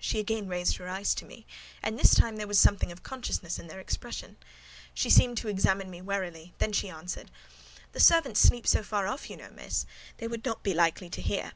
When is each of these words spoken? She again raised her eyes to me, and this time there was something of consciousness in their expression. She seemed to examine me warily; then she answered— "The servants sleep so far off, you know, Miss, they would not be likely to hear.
She 0.00 0.20
again 0.20 0.48
raised 0.48 0.78
her 0.78 0.88
eyes 0.88 1.14
to 1.16 1.26
me, 1.26 1.44
and 1.82 1.98
this 1.98 2.14
time 2.14 2.36
there 2.36 2.46
was 2.46 2.58
something 2.58 2.90
of 2.90 3.02
consciousness 3.02 3.58
in 3.58 3.66
their 3.66 3.78
expression. 3.78 4.38
She 4.94 5.10
seemed 5.10 5.36
to 5.36 5.48
examine 5.48 5.90
me 5.90 6.00
warily; 6.00 6.54
then 6.56 6.72
she 6.72 6.88
answered— 6.88 7.30
"The 7.92 8.00
servants 8.00 8.40
sleep 8.40 8.66
so 8.66 8.82
far 8.82 9.06
off, 9.06 9.28
you 9.28 9.36
know, 9.36 9.50
Miss, 9.50 9.84
they 10.16 10.26
would 10.28 10.46
not 10.46 10.62
be 10.62 10.72
likely 10.72 11.10
to 11.10 11.20
hear. 11.20 11.52